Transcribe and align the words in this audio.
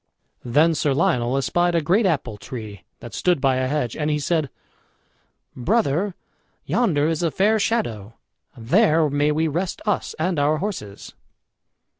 Then 0.43 0.73
Sir 0.73 0.95
Lionel 0.95 1.37
espied 1.37 1.75
a 1.75 1.79
great 1.83 2.07
apple 2.07 2.37
tree 2.37 2.85
that 3.01 3.13
stood 3.13 3.39
by 3.39 3.57
a 3.57 3.67
hedge, 3.67 3.95
and 3.95 4.09
he 4.09 4.17
said: 4.17 4.49
"Brother, 5.55 6.15
yonder 6.65 7.07
is 7.07 7.21
a 7.21 7.29
fair 7.29 7.59
shadow 7.59 8.15
there 8.57 9.11
may 9.11 9.31
we 9.31 9.47
rest 9.47 9.79
us 9.85 10.15
and 10.17 10.39
our 10.39 10.57
horses." 10.57 11.13